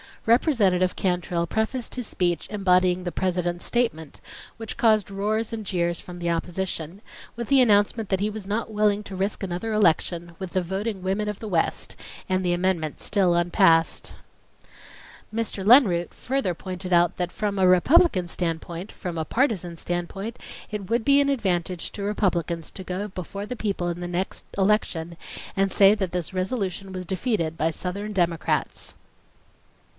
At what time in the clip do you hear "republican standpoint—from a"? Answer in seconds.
17.67-19.25